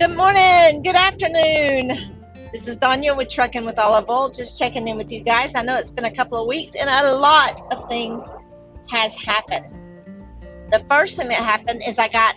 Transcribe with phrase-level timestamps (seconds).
[0.00, 2.24] Good morning, good afternoon.
[2.54, 4.30] This is Donya with Trucking with Olive Oil.
[4.30, 5.52] Just checking in with you guys.
[5.54, 8.26] I know it's been a couple of weeks and a lot of things
[8.88, 9.66] has happened.
[10.70, 12.36] The first thing that happened is I got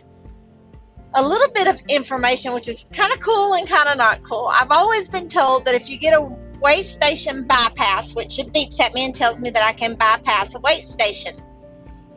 [1.15, 4.51] a little bit of information, which is kind of cool and kind of not cool.
[4.53, 6.21] I've always been told that if you get a
[6.59, 10.53] weigh station bypass, which it beeps at me and tells me that I can bypass
[10.53, 11.41] a wait station.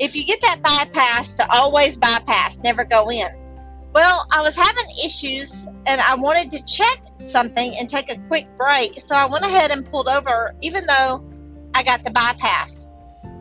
[0.01, 3.29] If you get that bypass, to always bypass, never go in.
[3.93, 8.47] Well, I was having issues and I wanted to check something and take a quick
[8.59, 9.01] break.
[9.01, 11.25] So I went ahead and pulled over, even though
[11.75, 12.87] I got the bypass.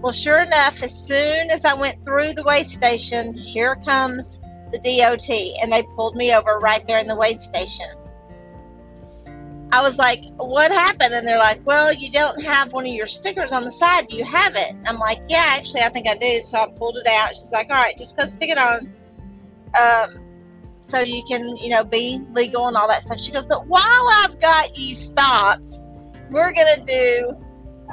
[0.02, 4.40] Well, sure enough, as soon as I went through the weigh station, here comes
[4.72, 5.30] the DOT
[5.62, 7.88] and they pulled me over right there in the weigh station.
[9.72, 11.14] I was like, What happened?
[11.14, 14.08] And they're like, Well, you don't have one of your stickers on the side.
[14.08, 14.76] Do you have it?
[14.86, 16.42] I'm like, Yeah, actually, I think I do.
[16.42, 17.30] So I pulled it out.
[17.30, 18.94] She's like, All right, just go stick it on.
[19.80, 20.25] Um,
[20.88, 23.20] so you can, you know, be legal and all that stuff.
[23.20, 25.80] She goes, but while I've got you stopped,
[26.30, 27.38] we're going to do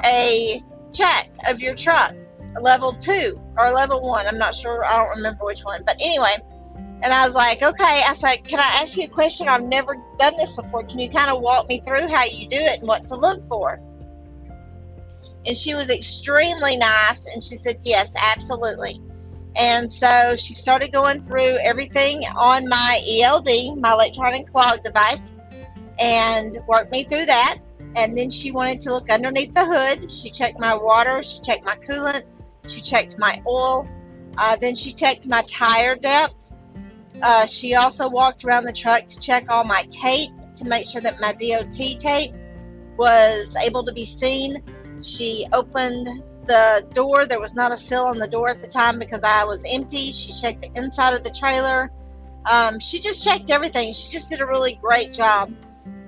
[0.05, 2.13] a check of your truck,
[2.59, 4.27] level two or level one.
[4.27, 4.85] I'm not sure.
[4.85, 5.83] I don't remember which one.
[5.85, 6.37] But anyway,
[7.01, 8.03] and I was like, okay.
[8.03, 9.47] I said, can I ask you a question?
[9.47, 10.83] I've never done this before.
[10.83, 13.47] Can you kind of walk me through how you do it and what to look
[13.47, 13.81] for?
[15.45, 17.25] And she was extremely nice.
[17.25, 19.01] And she said, yes, absolutely.
[19.55, 25.35] And so she started going through everything on my ELD, my electronic log device,
[25.99, 27.59] and worked me through that.
[27.95, 30.11] And then she wanted to look underneath the hood.
[30.11, 32.23] She checked my water, she checked my coolant,
[32.67, 33.87] she checked my oil,
[34.37, 36.33] uh, then she checked my tire depth.
[37.21, 41.01] Uh, she also walked around the truck to check all my tape to make sure
[41.01, 42.33] that my DOT tape
[42.97, 44.63] was able to be seen.
[45.01, 47.25] She opened the door.
[47.25, 50.11] There was not a sill on the door at the time because I was empty.
[50.11, 51.91] She checked the inside of the trailer.
[52.45, 53.93] Um, she just checked everything.
[53.93, 55.53] She just did a really great job.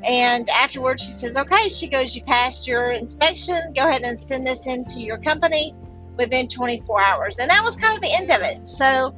[0.03, 3.73] And afterwards, she says, Okay, she goes, You passed your inspection.
[3.75, 5.73] Go ahead and send this into your company
[6.17, 7.39] within 24 hours.
[7.39, 8.69] And that was kind of the end of it.
[8.69, 9.15] So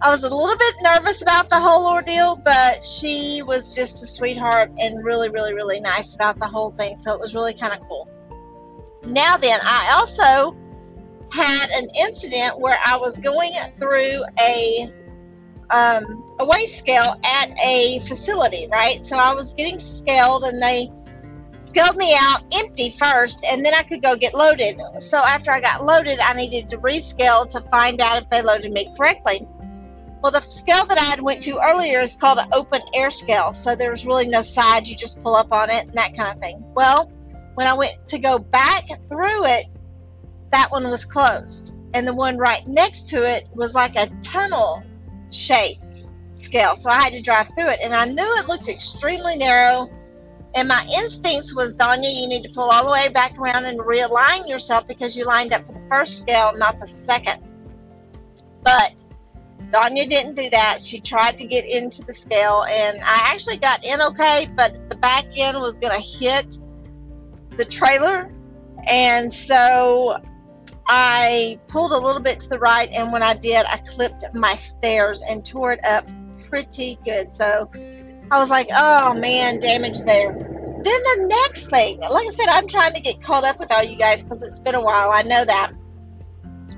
[0.00, 4.06] I was a little bit nervous about the whole ordeal, but she was just a
[4.06, 6.96] sweetheart and really, really, really nice about the whole thing.
[6.96, 8.08] So it was really kind of cool.
[9.06, 10.56] Now then, I also
[11.32, 14.92] had an incident where I was going through a
[15.70, 19.04] um, a weigh scale at a facility, right?
[19.04, 20.90] So I was getting scaled, and they
[21.64, 24.80] scaled me out empty first, and then I could go get loaded.
[25.00, 28.72] So after I got loaded, I needed to rescale to find out if they loaded
[28.72, 29.46] me correctly.
[30.22, 33.52] Well, the scale that I had went to earlier is called an open air scale,
[33.52, 34.88] so there's really no sides.
[34.88, 36.64] You just pull up on it and that kind of thing.
[36.74, 37.10] Well,
[37.54, 39.66] when I went to go back through it,
[40.50, 41.74] that one was closed.
[41.94, 44.82] And the one right next to it was like a tunnel
[45.30, 45.78] shape
[46.34, 46.76] scale.
[46.76, 47.80] So I had to drive through it.
[47.82, 49.90] And I knew it looked extremely narrow.
[50.56, 53.78] And my instincts was, Donya, you need to pull all the way back around and
[53.80, 57.42] realign yourself because you lined up for the first scale, not the second.
[58.62, 58.92] But
[59.72, 60.80] Donya didn't do that.
[60.80, 64.96] She tried to get into the scale, and I actually got in okay, but the
[64.96, 66.58] back end was going to hit
[67.56, 68.32] the trailer.
[68.86, 70.18] And so
[70.86, 74.56] I pulled a little bit to the right, and when I did, I clipped my
[74.56, 76.06] stairs and tore it up
[76.48, 77.34] pretty good.
[77.34, 77.70] So
[78.30, 80.32] I was like, oh man, damage there.
[80.32, 83.82] Then the next thing, like I said, I'm trying to get caught up with all
[83.82, 85.10] you guys because it's been a while.
[85.10, 85.72] I know that.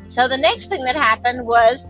[0.07, 1.85] So the next thing that happened was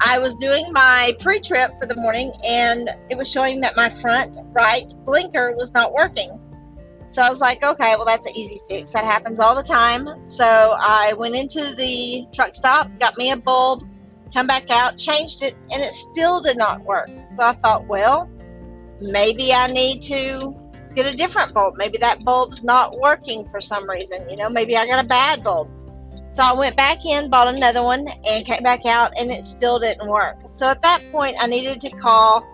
[0.00, 3.88] I was doing my pre trip for the morning, and it was showing that my
[3.88, 6.38] front right blinker was not working.
[7.10, 8.92] So I was like, okay, well, that's an easy fix.
[8.92, 10.08] That happens all the time.
[10.28, 13.88] So I went into the truck stop, got me a bulb,
[14.34, 17.08] come back out, changed it, and it still did not work.
[17.36, 18.28] So I thought, well,
[19.00, 20.54] maybe I need to
[20.94, 21.76] get a different bulb.
[21.76, 24.28] Maybe that bulb's not working for some reason.
[24.28, 25.70] You know, maybe I got a bad bulb.
[26.32, 29.78] So I went back in, bought another one, and came back out, and it still
[29.78, 30.36] didn't work.
[30.46, 32.46] So at that point, I needed to call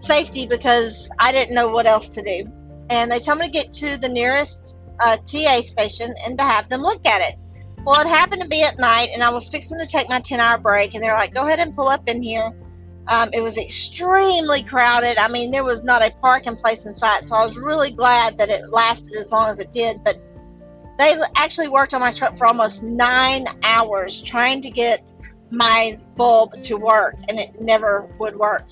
[0.00, 2.50] safety because I didn't know what else to do
[2.90, 6.68] and they told me to get to the nearest uh, TA station and to have
[6.68, 7.38] them look at it.
[7.84, 10.40] Well, it happened to be at night, and I was fixing to take my 10
[10.40, 12.52] hour break, and they're like, go ahead and pull up in here.
[13.06, 15.16] Um, it was extremely crowded.
[15.16, 18.36] I mean, there was not a parking place in sight, so I was really glad
[18.38, 20.04] that it lasted as long as it did.
[20.04, 20.20] But
[20.98, 25.10] they actually worked on my truck for almost nine hours trying to get
[25.50, 28.66] my bulb to work, and it never would work.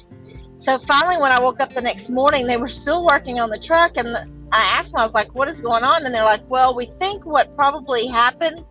[0.59, 3.59] So finally, when I woke up the next morning, they were still working on the
[3.59, 4.17] truck, and
[4.53, 6.87] I asked them, I was like, "What is going on?" And they're like, "Well, we
[6.99, 8.65] think what probably happened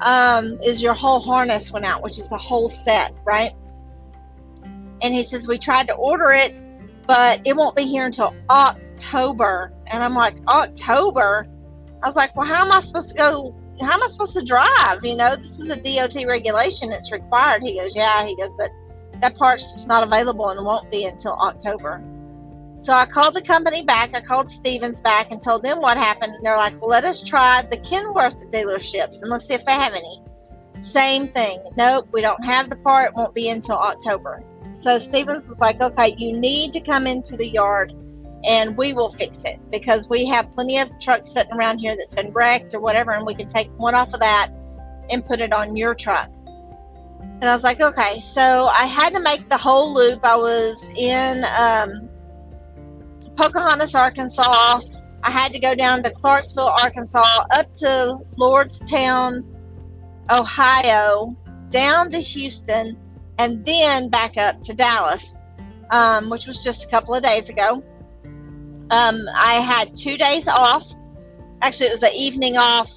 [0.00, 3.52] um, is your whole harness went out, which is the whole set, right?"
[5.02, 6.56] And he says we tried to order it,
[7.06, 9.72] but it won't be here until October.
[9.86, 11.46] And I'm like, October?
[12.02, 13.54] I was like, well, how am I supposed to go?
[13.80, 15.04] How am I supposed to drive?
[15.04, 16.92] You know, this is a DOT regulation.
[16.92, 17.62] It's required.
[17.62, 18.24] He goes, yeah.
[18.26, 18.70] He goes, but
[19.20, 22.02] that part's just not available and won't be until October.
[22.80, 24.14] So I called the company back.
[24.14, 26.34] I called Stevens back and told them what happened.
[26.34, 29.72] And they're like, well, let us try the Kenworth dealerships and let's see if they
[29.72, 30.22] have any.
[30.80, 31.60] Same thing.
[31.76, 33.10] Nope, we don't have the part.
[33.10, 34.42] It won't be until October.
[34.78, 37.92] So Stevens was like, okay, you need to come into the yard
[38.44, 42.14] and we will fix it because we have plenty of trucks sitting around here that's
[42.14, 44.50] been wrecked or whatever, and we can take one off of that
[45.10, 46.30] and put it on your truck.
[47.20, 48.20] And I was like, okay.
[48.20, 50.20] So I had to make the whole loop.
[50.24, 52.08] I was in um,
[53.36, 54.80] Pocahontas, Arkansas.
[55.22, 59.44] I had to go down to Clarksville, Arkansas, up to Lordstown,
[60.30, 61.36] Ohio,
[61.70, 62.96] down to Houston,
[63.38, 65.40] and then back up to Dallas,
[65.90, 67.82] um, which was just a couple of days ago.
[68.90, 70.84] Um, I had two days off.
[71.62, 72.90] Actually, it was an evening off.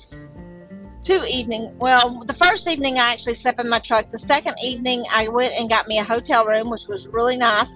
[1.04, 1.76] Two evening.
[1.80, 4.12] Well, the first evening I actually slept in my truck.
[4.12, 7.72] The second evening I went and got me a hotel room, which was really nice.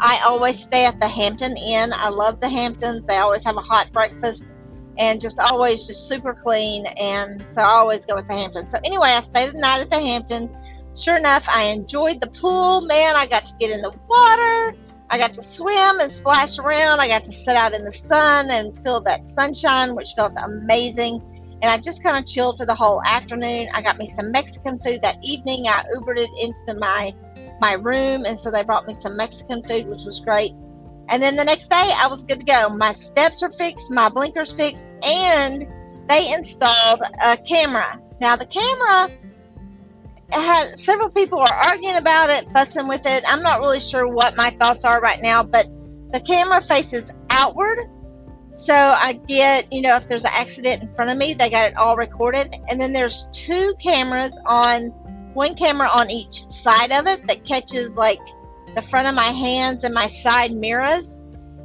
[0.00, 1.92] I always stay at the Hampton Inn.
[1.92, 3.02] I love the Hamptons.
[3.06, 4.56] They always have a hot breakfast
[4.96, 6.86] and just always just super clean.
[6.86, 8.70] And so I always go with the Hampton.
[8.70, 10.48] So anyway, I stayed the night at the Hampton.
[10.96, 12.80] Sure enough, I enjoyed the pool.
[12.82, 14.74] Man, I got to get in the water.
[15.10, 17.00] I got to swim and splash around.
[17.00, 21.20] I got to sit out in the sun and feel that sunshine, which felt amazing.
[21.62, 23.68] And I just kind of chilled for the whole afternoon.
[23.74, 25.66] I got me some Mexican food that evening.
[25.68, 27.14] I Ubered it into my
[27.60, 30.52] my room, and so they brought me some Mexican food, which was great.
[31.10, 32.70] And then the next day, I was good to go.
[32.70, 35.66] My steps are fixed, my blinkers fixed, and
[36.08, 38.00] they installed a camera.
[38.20, 39.10] Now the camera
[40.32, 43.24] has several people are arguing about it, fussing with it.
[43.26, 45.66] I'm not really sure what my thoughts are right now, but
[46.12, 47.78] the camera faces outward.
[48.54, 51.66] So I get, you know, if there's an accident in front of me, they got
[51.66, 52.54] it all recorded.
[52.68, 54.88] And then there's two cameras on
[55.34, 58.20] one camera on each side of it that catches like
[58.74, 61.16] the front of my hands and my side mirrors.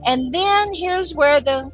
[0.06, 1.72] And then here's where the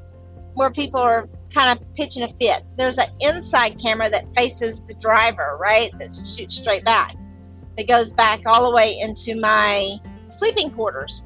[0.53, 2.63] where people are kind of pitching a fit.
[2.77, 5.91] There's an inside camera that faces the driver, right?
[5.99, 7.15] That shoots straight back.
[7.77, 9.97] It goes back all the way into my
[10.29, 11.23] sleeping quarters.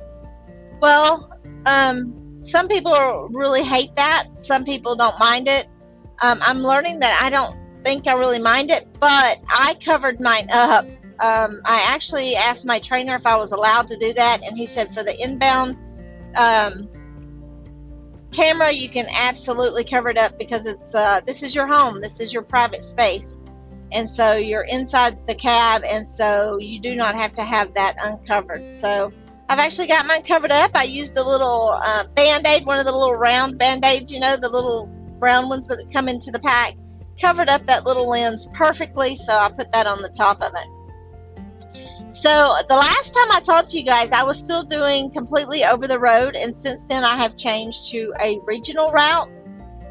[0.79, 1.31] Well,
[1.65, 4.27] um, some people really hate that.
[4.41, 5.67] Some people don't mind it.
[6.21, 10.49] Um, I'm learning that I don't think I really mind it, but I covered mine
[10.51, 10.85] up.
[11.19, 14.67] Um, I actually asked my trainer if I was allowed to do that, and he
[14.67, 15.75] said for the inbound
[16.35, 16.87] um,
[18.31, 22.19] camera, you can absolutely cover it up because it's uh, this is your home, this
[22.19, 23.37] is your private space,
[23.91, 27.95] and so you're inside the cab, and so you do not have to have that
[27.99, 28.75] uncovered.
[28.75, 29.11] So
[29.47, 30.71] I've actually got mine covered up.
[30.73, 34.19] I used a little uh, band aid, one of the little round band aids, you
[34.19, 34.87] know, the little
[35.19, 36.73] brown ones that come into the pack,
[37.21, 39.15] covered up that little lens perfectly.
[39.15, 42.15] So I put that on the top of it.
[42.15, 45.85] So the last time I talked to you guys, I was still doing completely over
[45.85, 49.29] the road, and since then I have changed to a regional route.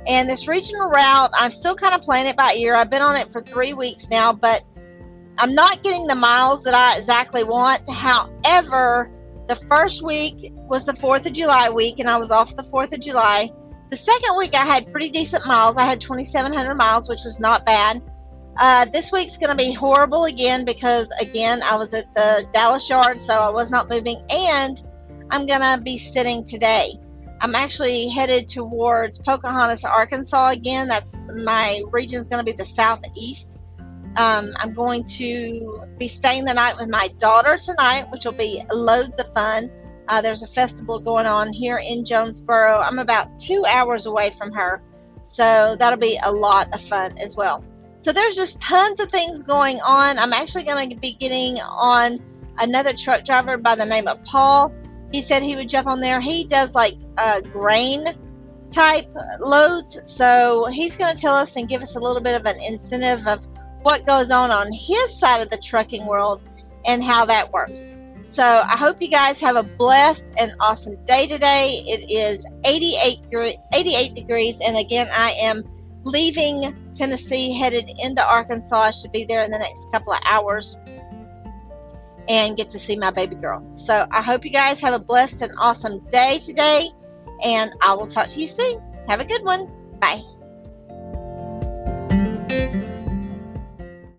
[0.06, 2.74] And this regional route, I'm still kind of playing it by ear.
[2.74, 4.64] I've been on it for three weeks now, but
[5.38, 7.88] I'm not getting the miles that I exactly want.
[7.88, 9.10] However,
[9.48, 12.92] the first week was the 4th of July week, and I was off the 4th
[12.92, 13.50] of July.
[13.90, 15.76] The second week, I had pretty decent miles.
[15.76, 18.02] I had 2,700 miles, which was not bad.
[18.56, 22.88] Uh, this week's going to be horrible again because, again, I was at the Dallas
[22.88, 24.82] yard, so I was not moving, and
[25.30, 26.98] I'm going to be sitting today.
[27.40, 30.88] I'm actually headed towards Pocahontas, Arkansas again.
[30.88, 33.50] That's my region is going to be the southeast.
[34.16, 38.62] Um, I'm going to be staying the night with my daughter tonight, which will be
[38.72, 39.70] loads of fun.
[40.06, 42.78] Uh, there's a festival going on here in Jonesboro.
[42.78, 44.82] I'm about two hours away from her,
[45.28, 47.64] so that'll be a lot of fun as well.
[48.00, 50.18] So there's just tons of things going on.
[50.18, 52.20] I'm actually going to be getting on
[52.58, 54.72] another truck driver by the name of Paul.
[55.10, 56.20] He said he would jump on there.
[56.20, 58.14] He does like uh, grain
[58.70, 59.08] type
[59.40, 60.00] loads.
[60.04, 63.26] So he's going to tell us and give us a little bit of an incentive
[63.26, 63.40] of
[63.84, 66.42] what goes on on his side of the trucking world
[66.86, 67.88] and how that works.
[68.28, 71.84] So I hope you guys have a blessed and awesome day today.
[71.86, 73.20] It is 88,
[73.72, 75.62] 88 degrees, and again, I am
[76.02, 78.76] leaving Tennessee, headed into Arkansas.
[78.76, 80.76] I should be there in the next couple of hours
[82.26, 83.62] and get to see my baby girl.
[83.74, 86.90] So I hope you guys have a blessed and awesome day today,
[87.42, 88.80] and I will talk to you soon.
[89.08, 89.70] Have a good one.
[90.00, 90.22] Bye.